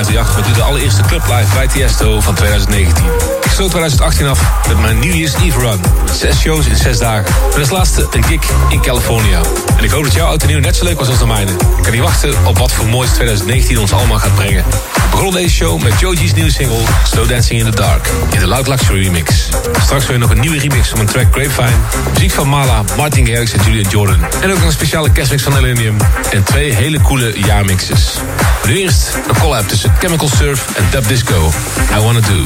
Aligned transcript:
Met 0.00 0.12
werd 0.12 0.54
de 0.54 0.62
allereerste 0.62 1.02
clublive 1.02 1.54
bij 1.54 1.66
Tiesto 1.66 2.20
van 2.20 2.34
2019. 2.34 3.04
Ik 3.42 3.50
sloot 3.50 3.70
2018 3.70 4.26
af 4.26 4.40
met 4.68 4.78
mijn 4.78 4.98
New 4.98 5.14
Year's 5.14 5.34
Eve 5.34 5.58
run. 5.58 5.80
Zes 6.18 6.38
shows 6.38 6.66
in 6.66 6.76
zes 6.76 6.98
dagen. 6.98 7.34
En 7.54 7.60
als 7.60 7.70
laatste 7.70 8.06
een 8.10 8.24
gig 8.24 8.40
in 8.68 8.80
Californië. 8.80 9.38
En 9.76 9.84
ik 9.84 9.90
hoop 9.90 10.04
dat 10.04 10.12
jouw 10.12 10.26
oud 10.26 10.46
nieuw 10.46 10.60
net 10.60 10.76
zo 10.76 10.84
leuk 10.84 10.98
was 10.98 11.08
als 11.08 11.18
de 11.18 11.26
mijne. 11.26 11.50
Ik 11.50 11.82
kan 11.82 11.92
niet 11.92 12.00
wachten 12.00 12.34
op 12.46 12.58
wat 12.58 12.72
voor 12.72 12.86
moois 12.86 13.10
2019 13.10 13.78
ons 13.78 13.92
allemaal 13.92 14.18
gaat 14.18 14.34
brengen. 14.34 14.64
We 14.94 15.08
begonnen 15.10 15.42
deze 15.42 15.54
show 15.54 15.82
met 15.82 16.00
Joji's 16.00 16.32
nieuwe 16.32 16.50
single 16.50 16.80
Slow 17.04 17.28
Dancing 17.28 17.60
in 17.60 17.70
the 17.70 17.76
Dark 17.76 18.08
in 18.30 18.38
de 18.38 18.46
Loud 18.46 18.66
Luxury 18.66 19.02
remix. 19.02 19.48
Straks 19.82 20.06
weer 20.06 20.18
nog 20.18 20.30
een 20.30 20.40
nieuwe 20.40 20.58
remix 20.58 20.88
van 20.88 21.00
een 21.00 21.06
track 21.06 21.26
Grapevine. 21.30 21.78
Muziek 22.12 22.30
van 22.30 22.48
Mala, 22.48 22.82
Martin 22.96 23.26
Garrix 23.26 23.52
en 23.52 23.60
Julia 23.64 23.88
Jordan. 23.88 24.18
En 24.40 24.52
ook 24.52 24.62
een 24.62 24.72
speciale 24.72 25.10
kerstmix 25.12 25.42
van 25.42 25.52
Millennium. 25.52 25.96
En 26.30 26.42
twee 26.42 26.72
hele 26.72 27.00
coole 27.00 27.32
jaarmixes. 27.40 28.18
Nu 28.66 28.80
eerst 28.80 29.14
een 29.28 29.38
collab 29.38 29.68
tussen 29.68 29.94
Chemical 29.98 30.28
Surf 30.28 30.76
en 30.76 30.84
Dub 30.90 31.08
Disco. 31.08 31.50
I 31.96 32.00
Wanna 32.00 32.20
Do. 32.20 32.44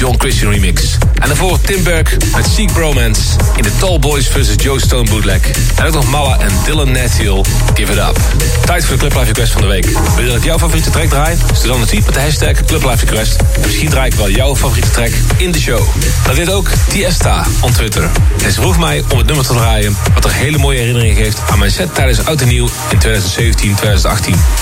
John 0.00 0.14
Christian 0.18 0.52
remix. 0.52 0.96
En 1.14 1.26
daarvoor 1.28 1.60
Tim 1.60 1.82
Burke 1.82 2.16
met 2.36 2.46
Seek 2.54 2.72
Bromance 2.72 3.20
in 3.56 3.62
de 3.62 3.70
Tall 3.78 3.98
Boys 3.98 4.28
vs. 4.28 4.54
Joe 4.56 4.80
Stone 4.80 5.10
bootleg. 5.10 5.40
En 5.76 5.86
ook 5.86 5.94
nog 5.94 6.10
Malla 6.10 6.38
en 6.38 6.50
Dylan 6.64 6.92
Nathiel, 6.92 7.44
Give 7.74 7.92
It 7.92 7.98
Up. 7.98 8.18
Tijd 8.64 8.84
voor 8.84 8.94
de 8.94 9.00
Club 9.00 9.14
Life 9.14 9.26
Request 9.26 9.52
van 9.52 9.60
de 9.60 9.66
week. 9.66 9.86
Wil 10.14 10.24
je 10.24 10.30
dat 10.30 10.42
jouw 10.42 10.58
favoriete 10.58 10.90
track 10.90 11.08
draait? 11.08 11.38
Stuur 11.52 11.70
dan 11.70 11.80
een 11.80 11.86
tweet 11.86 12.04
met 12.04 12.14
de 12.14 12.20
hashtag 12.20 12.64
Club 12.64 12.84
Life 12.84 13.04
Request. 13.04 13.36
En 13.36 13.60
misschien 13.60 13.88
draai 13.88 14.10
ik 14.10 14.14
wel 14.14 14.30
jouw 14.30 14.56
favoriete 14.56 14.90
track 14.90 15.10
in 15.36 15.50
de 15.50 15.60
show. 15.60 15.80
Dat 16.24 16.36
deed 16.36 16.50
ook 16.50 16.68
Tiesta 16.88 17.46
on 17.60 17.72
Twitter. 17.72 18.10
En 18.44 18.52
ze 18.52 18.60
vroeg 18.60 18.78
mij 18.78 19.04
om 19.12 19.18
het 19.18 19.26
nummer 19.26 19.46
te 19.46 19.52
draaien... 19.52 19.96
wat 20.14 20.24
er 20.24 20.32
hele 20.32 20.58
mooie 20.58 20.78
herinneringen 20.78 21.16
geeft 21.16 21.40
aan 21.50 21.58
mijn 21.58 21.70
set 21.70 21.94
tijdens 21.94 22.24
Oud 22.24 22.40
en 22.40 22.48
Nieuw 22.48 22.68
in 22.90 22.98
2017-2018. 22.98 23.10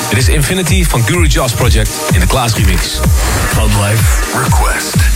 Dit 0.09 0.19
is 0.19 0.29
Infinity 0.29 0.85
van 0.85 1.03
Guru 1.07 1.27
Joss 1.27 1.55
Project 1.55 1.91
in 2.13 2.21
de 2.21 2.27
Klaas 2.27 2.55
remix. 2.55 3.01
Club 3.53 3.71
Life 3.81 4.03
Request. 4.45 5.08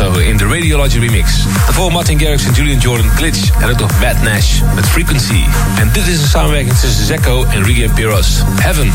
In 0.00 0.36
de 0.36 0.46
Radiology 0.46 0.98
Remix. 0.98 1.44
Daarvoor 1.64 1.92
Martin 1.92 2.20
Garrix 2.20 2.44
en 2.44 2.52
Julian 2.52 2.78
Jordan 2.78 3.10
Glitch 3.16 3.50
en 3.60 3.68
het 3.68 3.78
nog 3.78 4.00
Bad 4.00 4.22
Nash 4.22 4.60
met 4.74 4.86
Frequency. 4.88 5.44
En 5.78 5.90
dit 5.92 6.06
is 6.06 6.22
een 6.22 6.28
samenwerking 6.28 6.74
tussen 6.74 7.06
Zecco 7.06 7.44
en 7.44 7.64
Regan 7.64 7.94
Piros. 7.94 8.42
Heaven. 8.60 8.92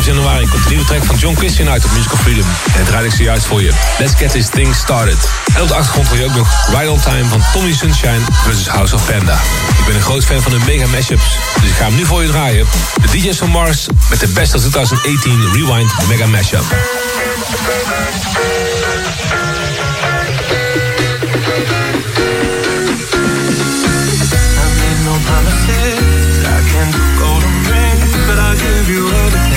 Januari 0.00 0.48
komt 0.48 0.62
de 0.62 0.68
nieuwe 0.68 0.84
track 0.84 1.04
van 1.04 1.16
John 1.16 1.36
Christian 1.36 1.68
uit 1.68 1.84
op 1.84 1.90
Musical 1.92 2.16
Freedom. 2.16 2.46
En 2.46 2.78
het 2.78 2.86
draai 2.86 3.06
ik 3.06 3.12
zojuist 3.12 3.46
voor 3.46 3.62
je. 3.62 3.72
Let's 3.98 4.12
get 4.16 4.30
this 4.30 4.48
thing 4.48 4.74
started. 4.74 5.28
En 5.54 5.62
op 5.62 5.68
de 5.68 5.74
achtergrond 5.74 6.08
hoor 6.08 6.16
je 6.16 6.24
ook 6.24 6.34
nog 6.34 6.48
Ride 6.78 6.90
on 6.90 7.00
Time 7.00 7.24
van 7.24 7.42
Tommy 7.52 7.72
Sunshine 7.72 8.20
versus 8.42 8.66
House 8.66 8.94
of 8.94 9.06
Panda. 9.06 9.40
Ik 9.78 9.84
ben 9.86 9.94
een 9.94 10.02
groot 10.02 10.24
fan 10.24 10.42
van 10.42 10.52
de 10.52 10.58
mega 10.66 10.86
mashups, 10.86 11.24
dus 11.60 11.70
ik 11.70 11.76
ga 11.76 11.84
hem 11.84 11.94
nu 11.94 12.04
voor 12.04 12.22
je 12.22 12.28
draaien. 12.28 12.66
De 13.00 13.08
DJ's 13.18 13.38
van 13.38 13.50
Mars 13.50 13.86
met 14.10 14.20
de 14.20 14.28
best 14.28 14.54
of 14.54 14.60
2018 14.60 15.52
Rewind 15.52 15.92
Mega 16.08 16.26
Mashup. 16.26 16.64
I 28.34 28.54
but 28.54 28.58
give 28.58 28.88
you. 28.88 29.51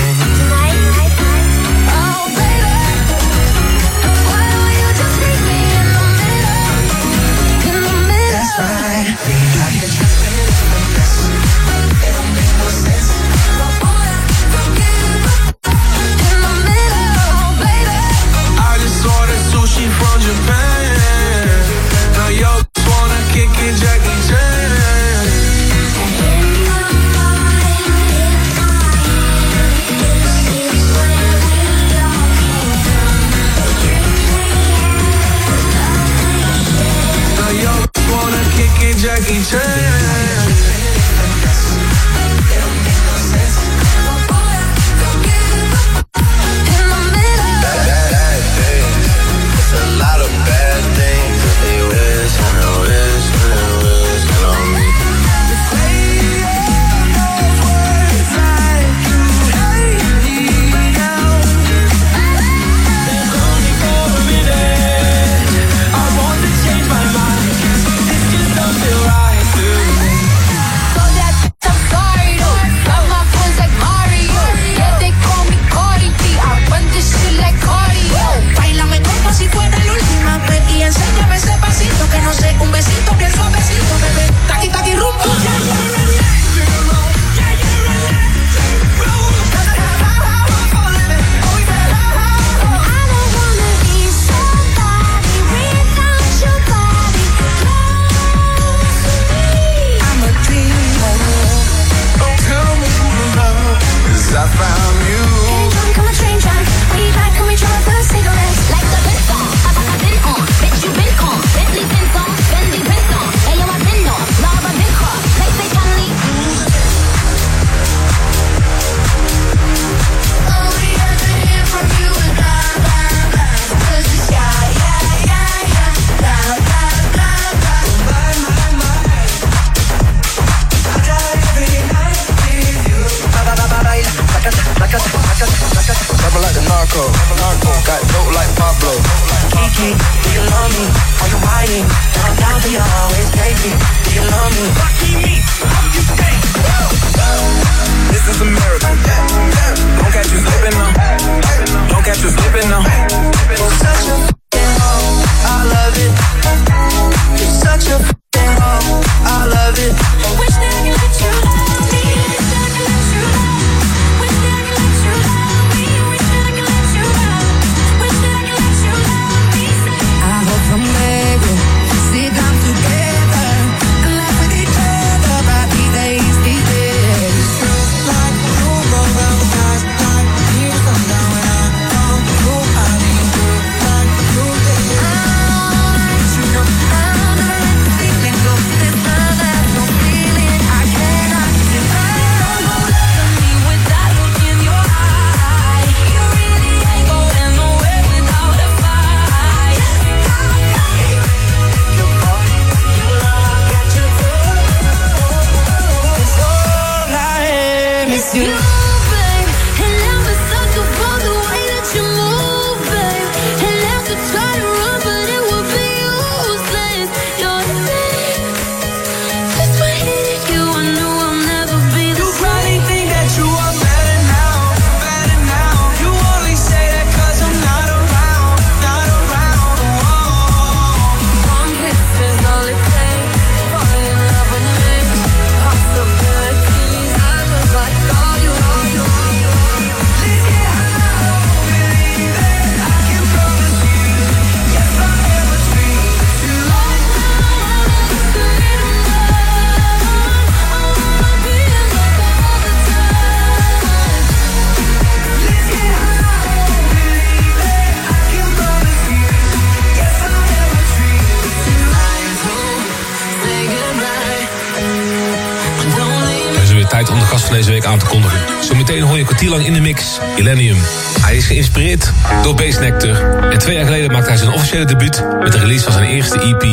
kwartier 269.36 269.56
lang 269.56 269.66
in 269.66 269.72
de 269.72 269.80
mix. 269.80 270.18
Millennium. 270.36 270.76
Hij 271.20 271.36
is 271.36 271.46
geïnspireerd 271.46 272.12
door 272.42 272.54
Bassnectar 272.54 273.50
En 273.50 273.58
twee 273.58 273.74
jaar 273.74 273.84
geleden 273.84 274.12
maakte 274.12 274.28
hij 274.28 274.38
zijn 274.38 274.52
officiële 274.52 274.84
debuut... 274.84 275.24
met 275.40 275.52
de 275.52 275.58
release 275.58 275.84
van 275.84 275.92
zijn 275.92 276.06
eerste 276.06 276.40
EP. 276.40 276.64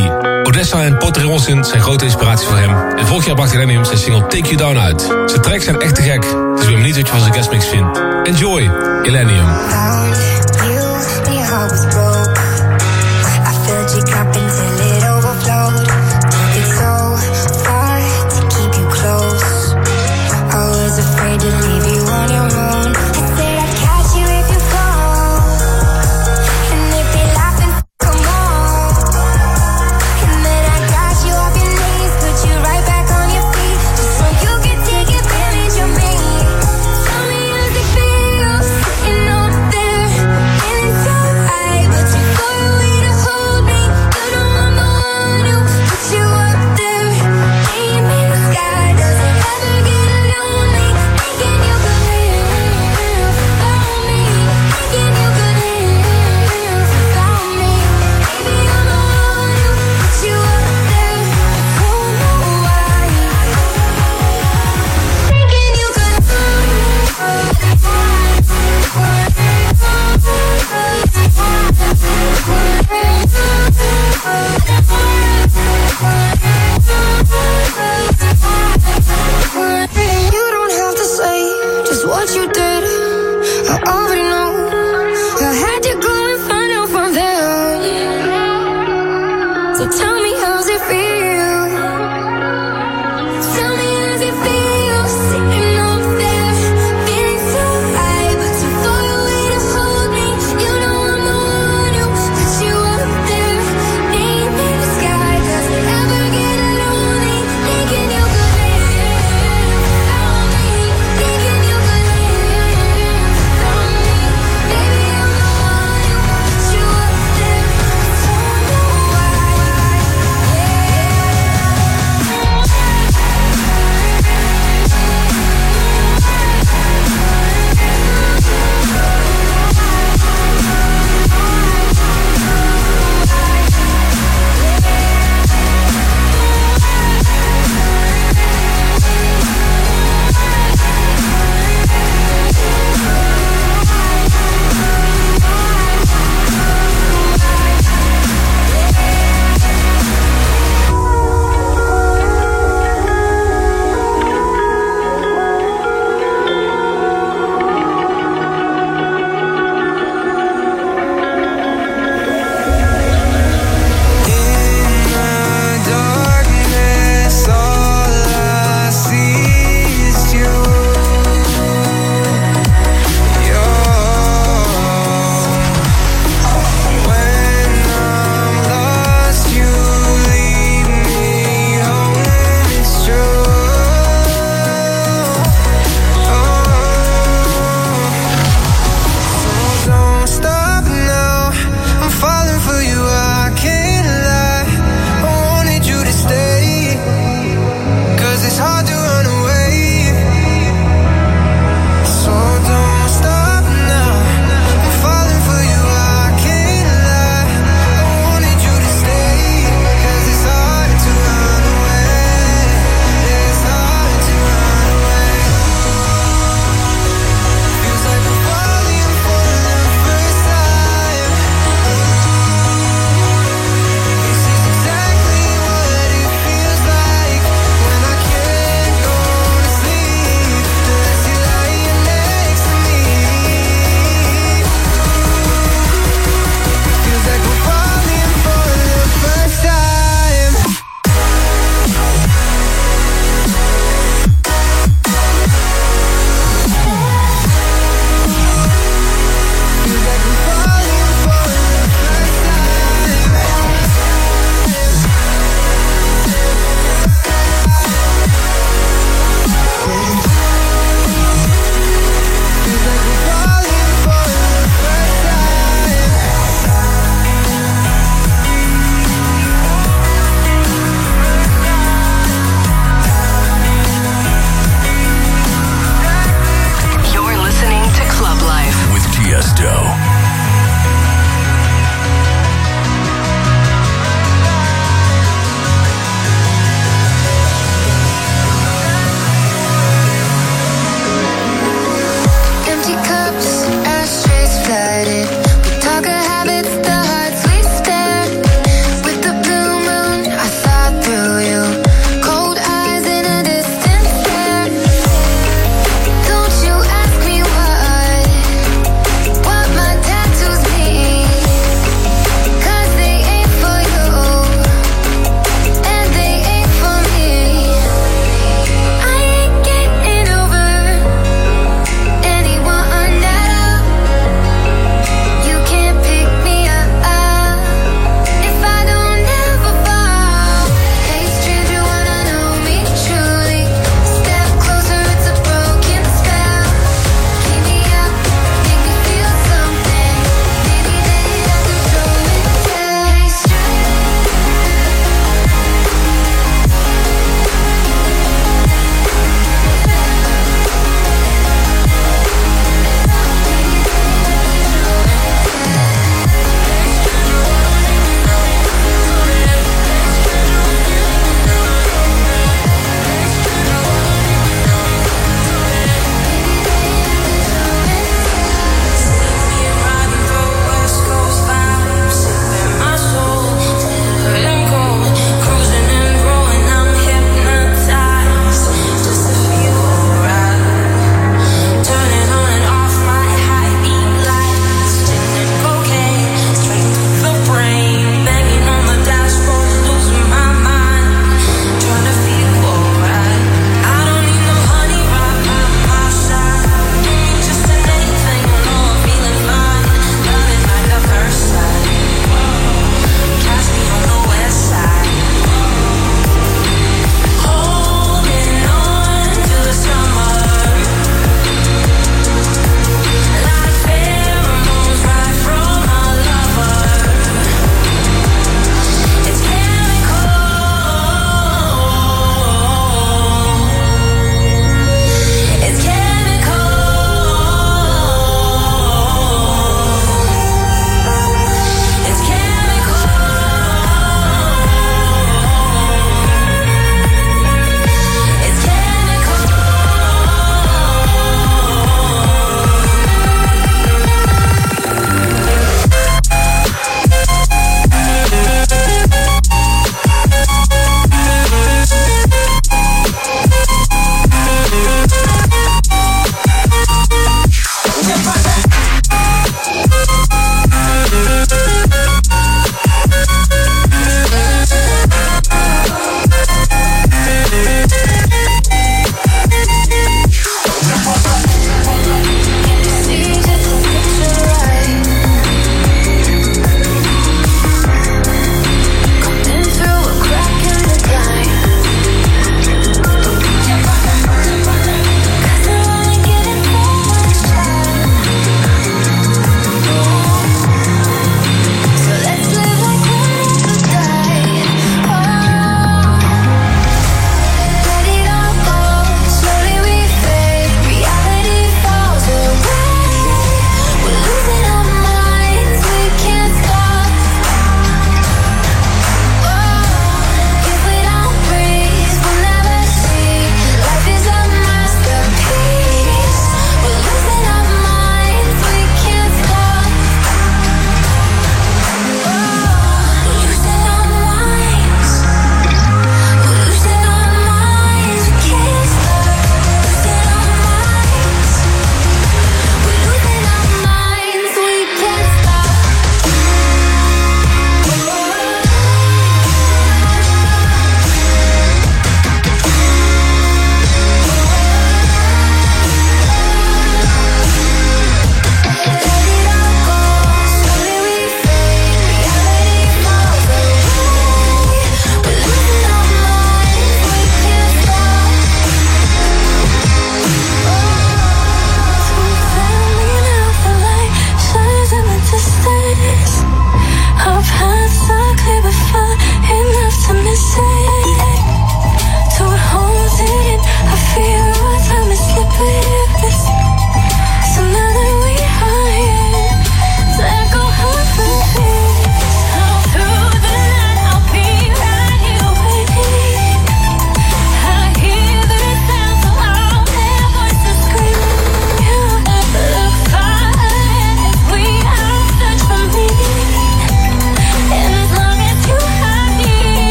Odessa 0.47 0.83
en 0.83 0.97
Potteronsint 0.97 1.67
zijn 1.67 1.81
grote 1.81 2.05
inspiratie 2.05 2.47
voor 2.47 2.57
hem. 2.57 2.97
En 2.97 3.07
vorig 3.07 3.25
jaar 3.25 3.35
bracht 3.35 3.51
Millennium 3.51 3.85
zijn 3.85 3.97
single 3.97 4.21
Take 4.21 4.43
You 4.43 4.55
Down 4.55 4.77
uit. 4.77 5.01
Zijn 5.25 5.41
tracks 5.41 5.63
zijn 5.63 5.79
echt 5.79 5.95
te 5.95 6.01
gek. 6.01 6.21
Dus 6.21 6.61
ik 6.61 6.67
ben 6.67 6.75
benieuwd 6.75 6.95
wat 6.95 7.05
je 7.05 7.11
van 7.11 7.21
zijn 7.21 7.33
guestmix 7.33 7.67
vindt. 7.67 8.01
Enjoy, 8.23 8.71
Millennium. 9.01 9.47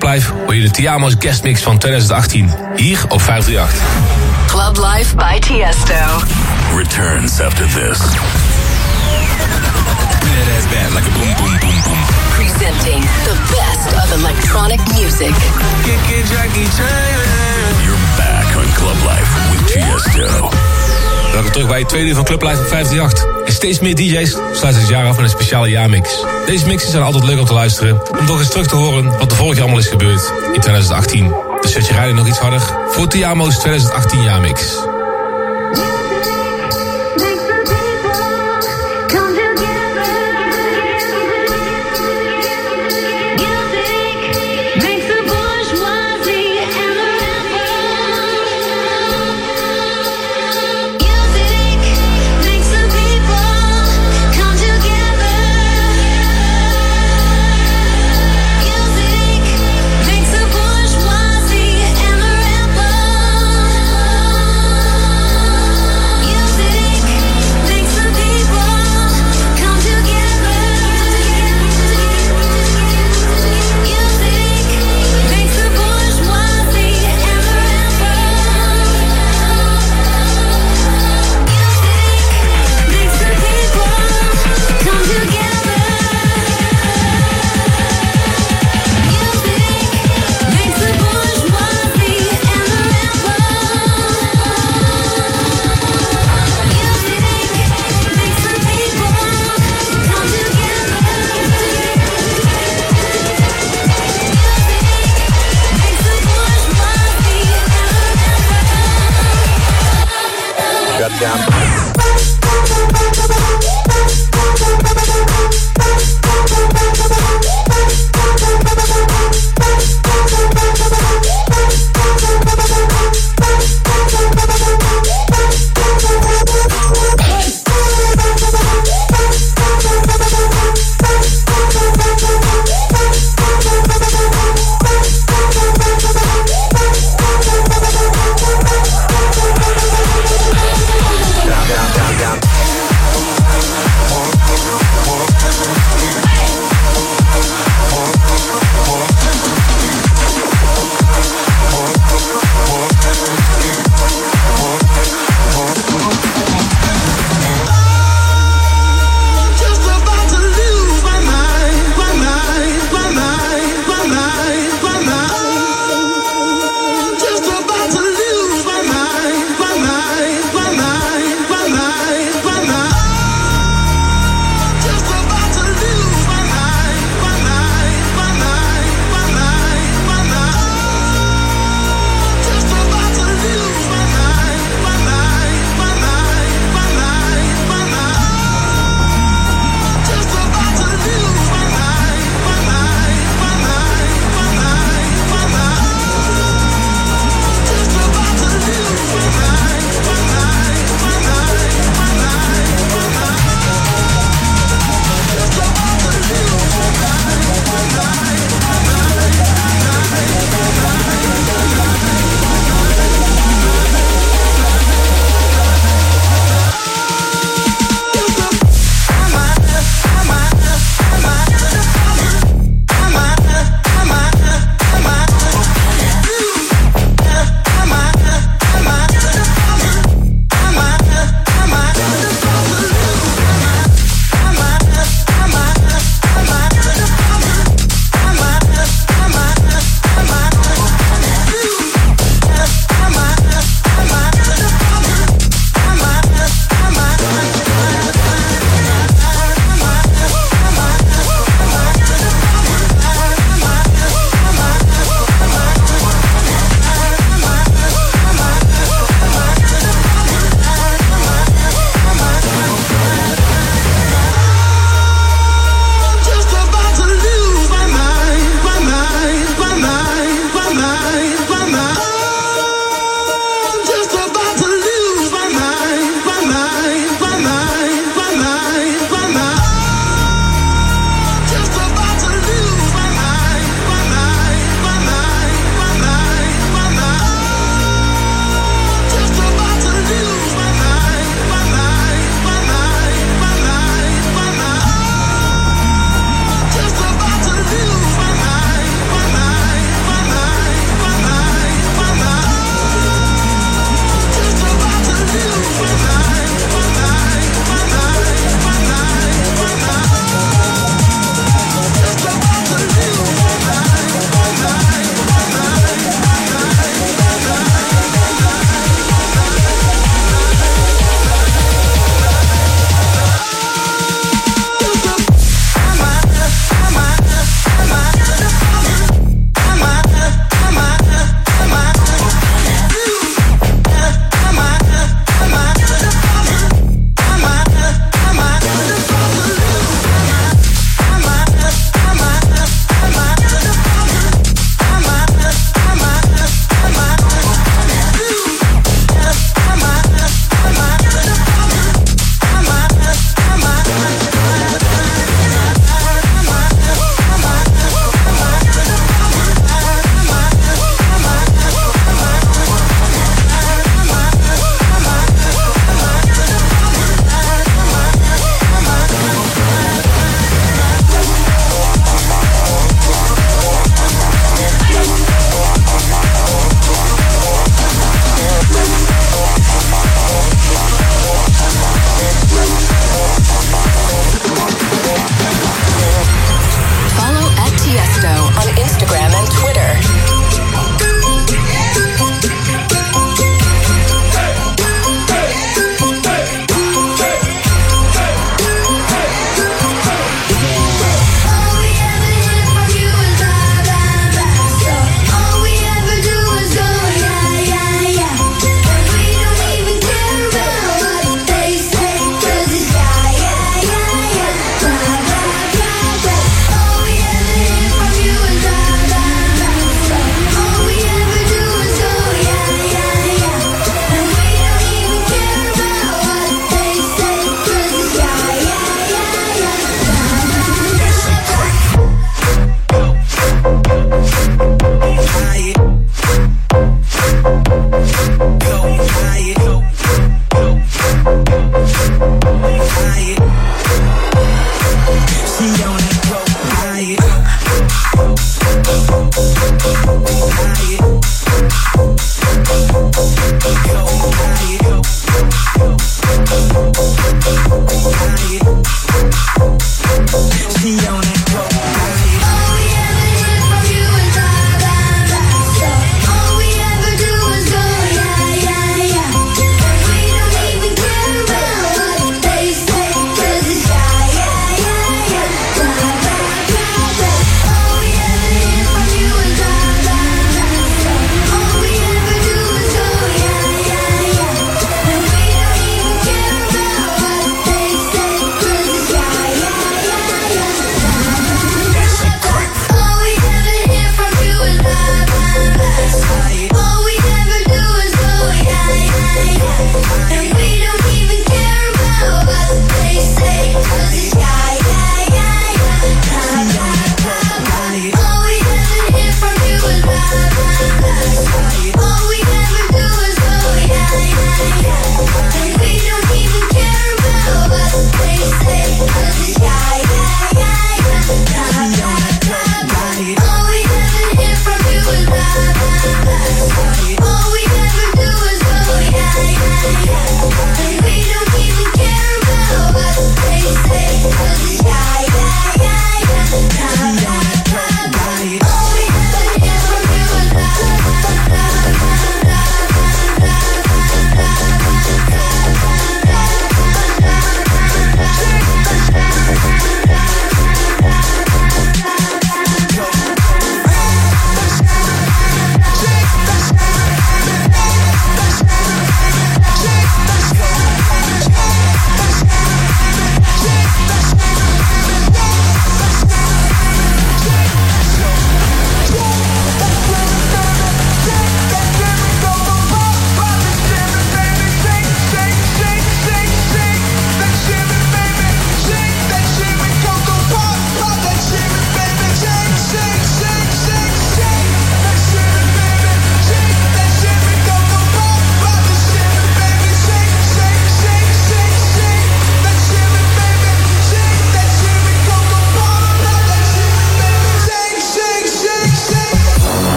Club 0.00 0.12
Live... 0.12 0.32
hoor 0.32 0.54
je 0.54 0.62
de 0.62 0.70
Tiamo's 0.70 1.14
guestmix 1.18 1.62
van 1.62 1.78
2018. 1.78 2.50
Hier 2.76 3.04
op 3.08 3.22
538. 3.22 3.82
Club 4.46 4.76
Life 4.76 5.16
by 5.16 5.38
Tiesto. 5.38 6.24
Returns 6.76 7.40
after 7.40 7.66
this. 7.66 7.98
Back 10.70 10.94
like 10.94 11.06
a 11.06 11.12
boom, 11.18 11.34
boom, 11.36 11.58
boom, 11.60 11.78
boom. 11.84 11.98
Presenting 12.34 13.02
the 13.24 13.36
best 13.50 13.88
of 14.02 14.12
electronic 14.18 14.80
music. 14.94 15.34
Kick 15.84 16.18
it, 16.18 16.26
Jackie 16.30 16.68
Chan. 16.76 17.84
You're 17.84 18.04
back 18.16 18.56
on 18.56 18.66
Club 18.72 18.98
Life 19.10 19.50
with 19.50 19.66
Tiesto. 19.72 20.48
Welkom 21.32 21.52
terug 21.52 21.68
bij 21.68 21.78
het 21.78 21.88
tweede 21.88 22.08
uur 22.08 22.14
van 22.14 22.24
Club 22.24 22.42
Live 22.42 22.60
op 22.60 22.66
538. 22.66 23.29
En 23.50 23.56
steeds 23.56 23.80
meer 23.80 23.94
DJ's 23.94 24.30
sluiten 24.30 24.80
het 24.80 24.88
jaar 24.88 25.06
af 25.06 25.16
met 25.16 25.24
een 25.24 25.30
speciale 25.30 25.68
jaarmix. 25.68 26.24
Deze 26.46 26.66
mixen 26.66 26.90
zijn 26.90 27.02
altijd 27.02 27.24
leuk 27.24 27.38
om 27.38 27.44
te 27.44 27.52
luisteren. 27.52 28.18
Om 28.18 28.26
toch 28.26 28.38
eens 28.38 28.50
terug 28.50 28.66
te 28.66 28.76
horen 28.76 29.18
wat 29.18 29.30
er 29.30 29.36
vorig 29.36 29.52
jaar 29.52 29.62
allemaal 29.62 29.80
is 29.80 29.86
gebeurd 29.86 30.32
in 30.52 30.60
2018. 30.60 31.34
Dus 31.60 31.72
zet 31.72 31.86
je 31.86 31.92
rijden 31.92 32.14
nog 32.14 32.28
iets 32.28 32.38
harder 32.38 32.60
voor 32.88 33.08
Tiamo's 33.08 33.58
2018 33.58 34.22
jaarmix. 34.22 34.89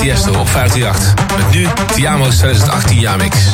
Tiesto 0.00 0.32
op 0.38 0.48
538. 0.48 1.14
Met 1.36 1.50
nu 1.50 1.66
Tiamo's 1.94 2.36
2018 2.36 3.00
jaarmix. 3.00 3.47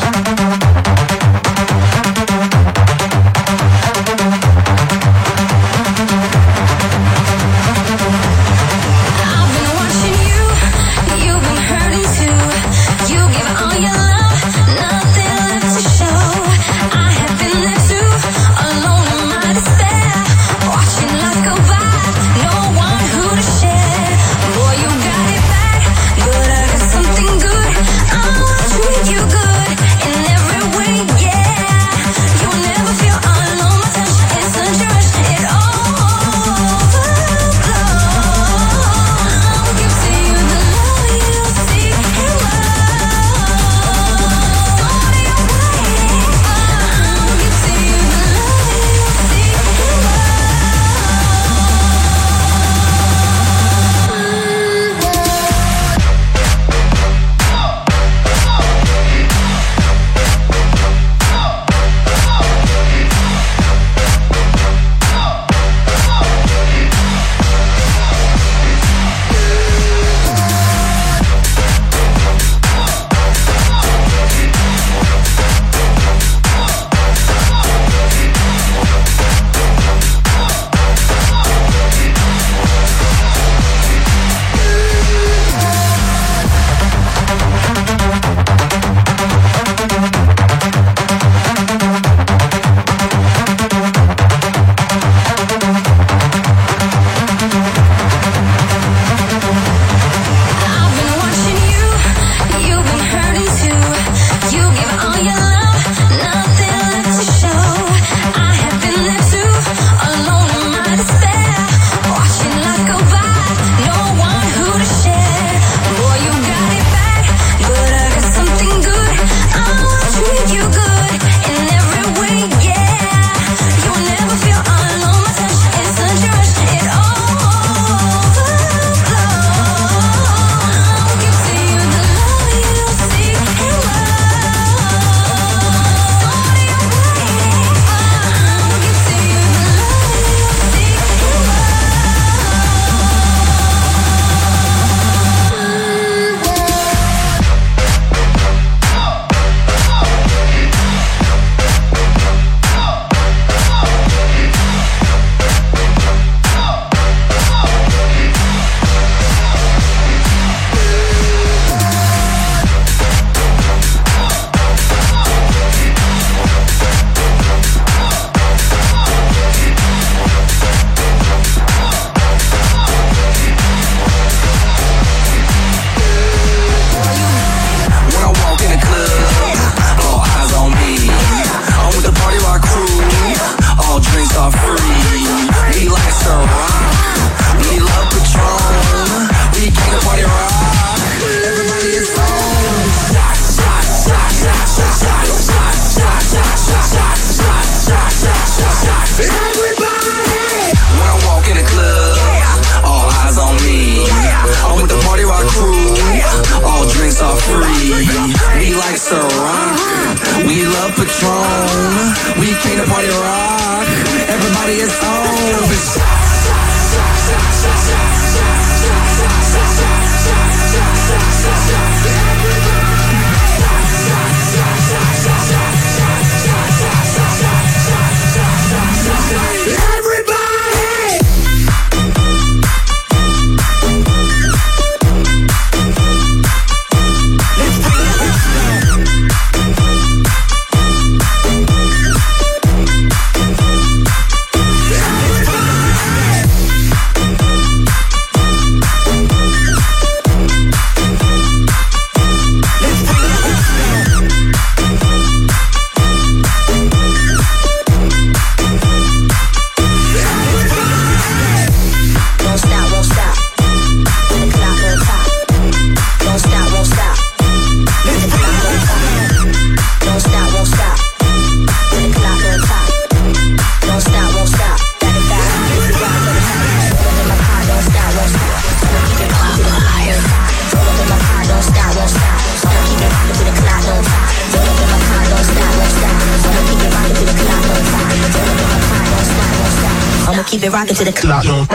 don't 291.44 291.73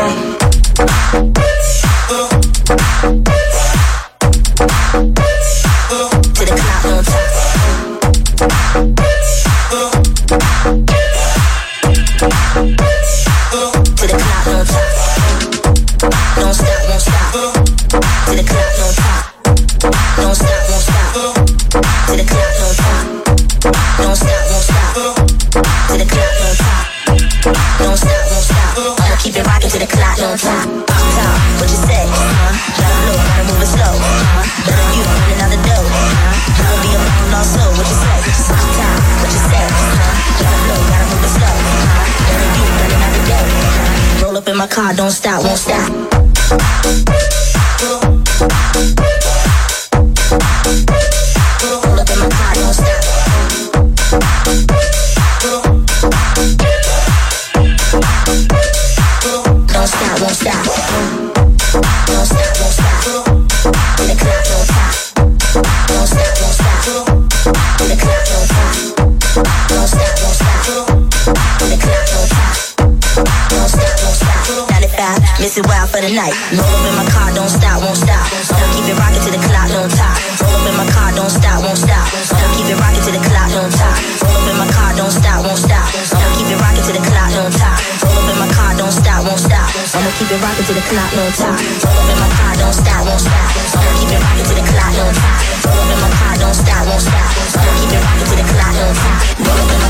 for 75.89 76.01
the 76.05 76.13
night. 76.13 76.33
Roll 76.53 76.69
up 76.69 76.85
in 76.85 76.95
my 76.95 77.05
car, 77.09 77.33
don't 77.33 77.49
stop, 77.49 77.81
won't 77.81 77.97
stop. 77.97 78.21
I'ma 78.53 78.67
keep 78.77 78.85
it 78.85 78.97
rocking 78.97 79.21
till 79.25 79.33
the 79.33 79.41
clock 79.41 79.67
don't 79.73 79.89
top. 79.89 80.15
Roll 80.37 80.53
up 80.53 80.65
in 80.69 80.75
my 80.77 80.85
car, 80.85 81.09
don't 81.17 81.33
stop, 81.33 81.65
won't 81.65 81.77
stop. 81.77 82.05
I'ma 82.29 82.47
keep 82.53 82.69
it 82.69 82.77
rocking 82.77 83.01
till 83.01 83.15
the 83.17 83.23
clock 83.25 83.49
don't 83.49 83.73
top. 83.73 83.97
Roll 84.21 84.37
up 84.37 84.47
in 84.49 84.57
my 84.61 84.67
car, 84.69 84.91
don't 84.93 85.09
stop, 85.09 85.41
won't 85.41 85.57
stop. 85.57 85.85
I'ma 86.13 86.29
keep 86.37 86.49
it 86.53 86.59
rocking 86.61 86.85
till 86.85 86.95
the 86.95 87.03
clock 87.09 87.29
don't 87.33 87.53
top. 87.57 87.77
Roll 88.05 88.17
up 88.21 88.29
in 88.29 88.37
my 88.37 88.47
car, 88.53 88.71
don't 88.77 88.93
stop, 88.93 89.19
won't 89.25 89.41
stop. 89.41 89.67
I'ma 89.97 90.09
keep 90.13 90.29
it 90.29 90.39
rocking 90.39 90.65
till 90.69 90.77
the 90.77 90.85
clock 90.85 91.09
don't 91.17 91.33
top. 91.33 91.57
Roll 91.57 91.97
up 91.97 92.09
in 92.13 92.17
my 92.21 92.29
car, 92.37 92.53
don't 92.61 92.75
stop, 92.77 93.01
won't 93.09 93.21
stop. 93.25 93.49
I'ma 93.73 93.91
keep 93.97 94.11
it 94.13 94.21
rocking 94.21 94.45
till 94.45 94.57
the 94.61 94.65
clock 94.69 94.93
don't 94.93 95.15
top. 95.17 95.39
Roll 95.65 95.73
up 95.73 95.89
in 95.89 95.99
my 96.05 96.09
car, 96.21 96.33
don't 96.37 96.53
stop, 96.53 96.81
won't 96.85 97.01
stop. 97.01 97.29
I'ma 97.57 97.71
keep 97.81 97.91
it 97.97 98.01
rocking 98.05 98.27
till 98.29 98.37
the 98.37 98.47
clock 98.53 98.73
don't 98.77 98.93
top. 98.93 99.21
Roll 99.41 99.57
up 99.57 99.73
in 99.73 99.79
my 99.81 99.88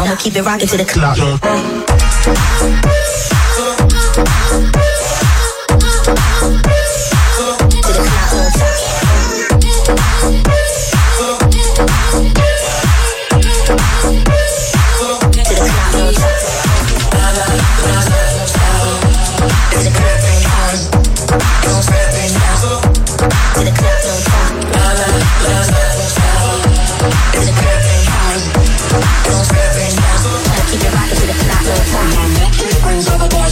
I'ma 0.00 0.16
keep 0.16 0.36
it 0.36 0.42
rocking 0.42 0.68
to 0.68 0.76
the 0.76 0.84
club. 0.84 1.16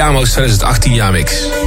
Jamos 0.00 0.32
2018 0.34 0.96
jaarmix. 0.96 1.59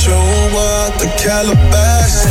bedroom 0.00 0.56
up 0.56 0.98
the 0.98 1.06
Calabasas. 1.18 2.24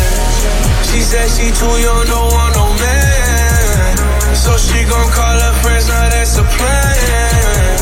She 0.89 1.01
said 1.01 1.29
she 1.29 1.51
too 1.51 1.75
young, 1.81 2.07
no 2.07 2.27
one, 2.27 2.51
no 2.53 2.65
man. 2.81 3.97
So 4.35 4.57
she 4.57 4.83
gon' 4.85 5.11
call 5.11 5.39
her 5.39 5.53
friends, 5.61 5.87
now 5.87 6.09
that's 6.09 6.37
a 6.37 6.43
plan. 6.43 7.79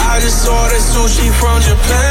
I 0.00 0.20
just 0.20 0.46
ordered 0.46 0.78
sushi 0.78 1.30
from 1.32 1.60
Japan. 1.62 2.07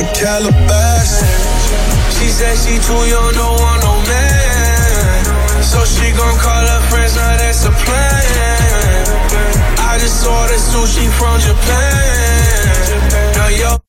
the 0.00 0.06
Calabasas. 0.16 1.28
She 2.16 2.28
said 2.28 2.56
she 2.56 2.78
too 2.80 3.02
young, 3.12 3.32
don't 3.34 3.60
want 3.60 3.82
no 3.84 3.94
man. 4.08 5.62
So 5.62 5.84
she 5.84 6.10
gon' 6.16 6.38
call 6.38 6.64
her 6.72 6.80
friends, 6.88 7.16
now 7.16 7.36
that's 7.36 7.64
a 7.64 7.70
plan. 7.70 9.04
I 9.90 9.98
just 9.98 10.26
ordered 10.26 10.62
sushi 10.70 11.06
from 11.18 11.36
Japan. 11.40 13.32
Now 13.36 13.48
yo. 13.48 13.79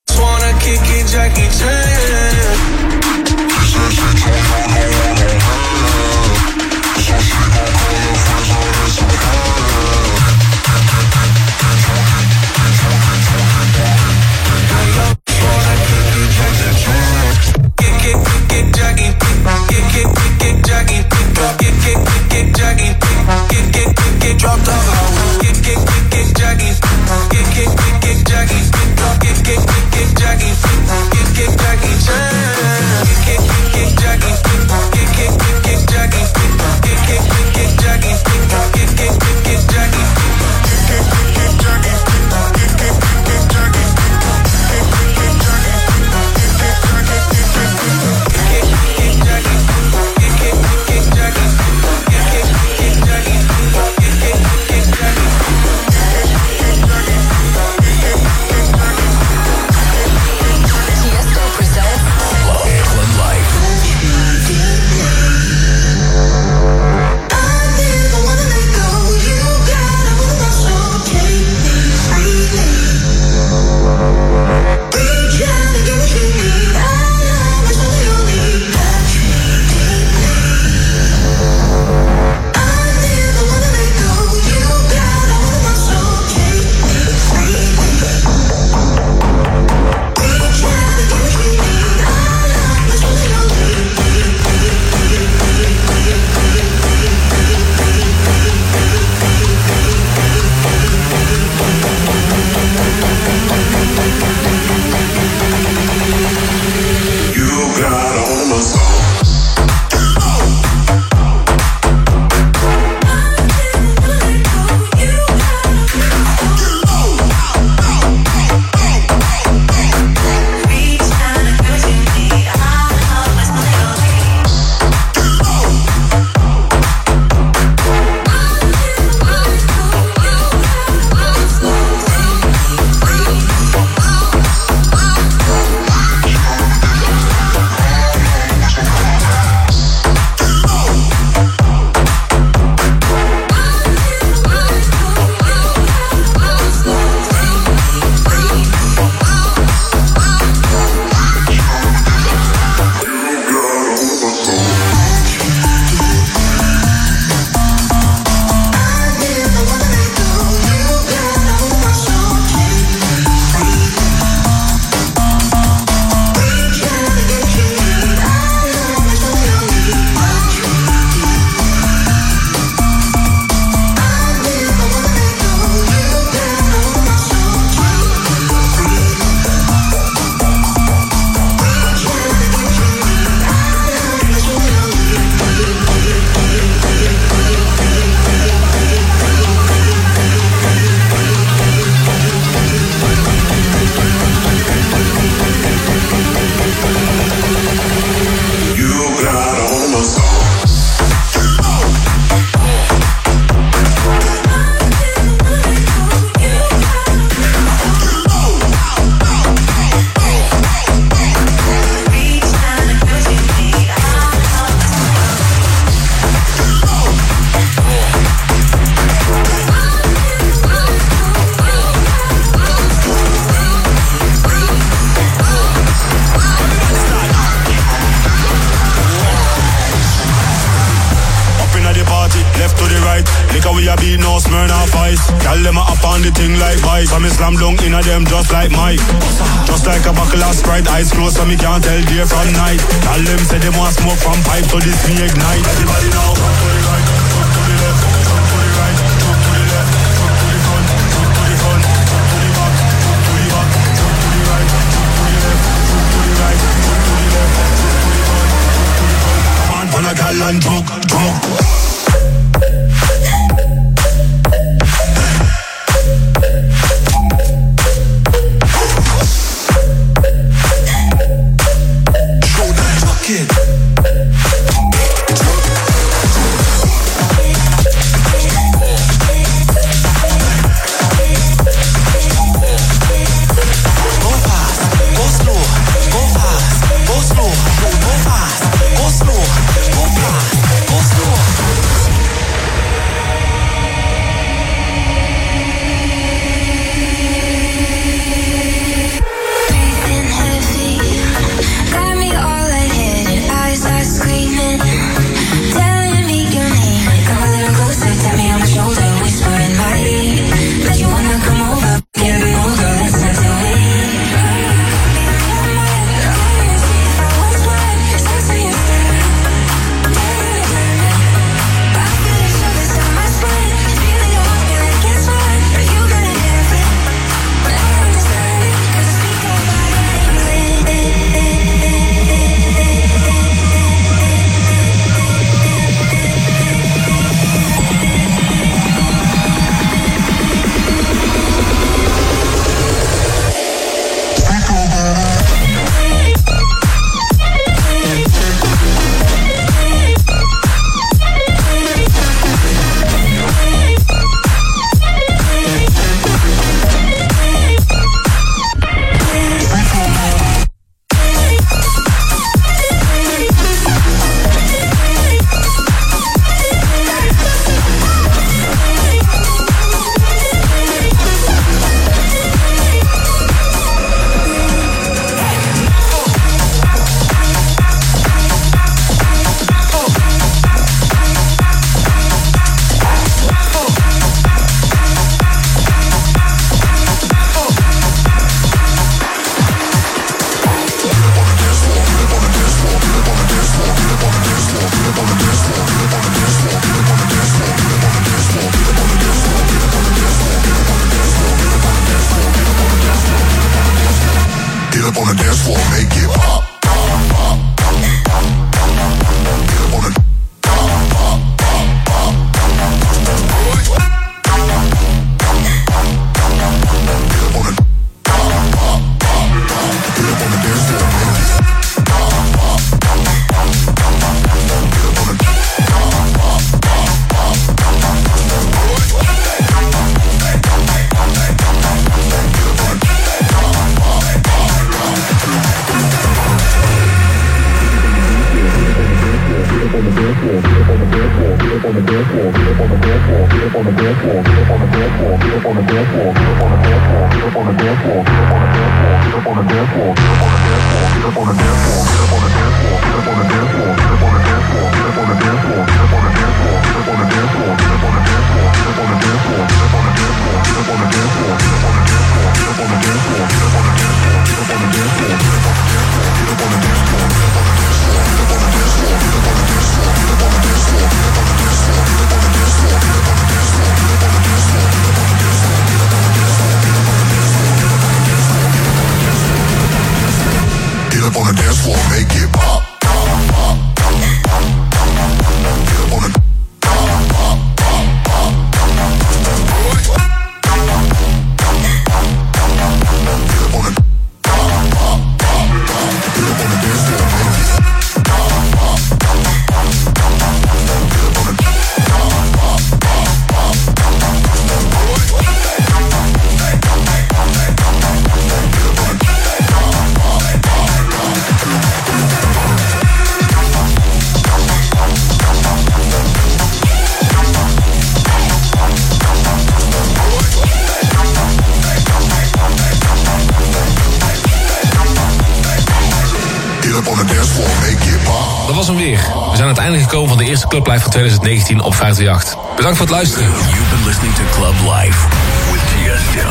Club 530.71 530.87
Live 530.87 530.99
van 530.99 531.11
2019 531.11 531.81
op 531.81 531.95
538. 531.95 532.75
Bedankt 532.75 532.97
voor 532.97 533.05
het 533.05 533.15
luisteren. 533.15 533.47
You've 533.47 533.89
been 533.89 534.05
listening 534.05 534.35
to 534.35 534.43
Club 534.51 534.75
Life 534.95 535.27
with 535.71 535.81
Tiesto. 535.91 536.49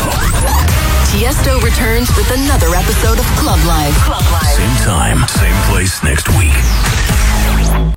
Tiesto 1.10 1.58
returns 1.58 2.14
with 2.14 2.30
another 2.30 2.74
episode 2.74 3.18
of 3.18 3.34
Club 3.34 3.58
Live. 3.64 4.00
Club 4.04 4.24
Live. 4.40 4.60
Same 4.60 4.76
time, 4.84 5.26
same 5.26 5.56
place 5.68 6.02
next 6.02 6.28
week. 6.28 6.49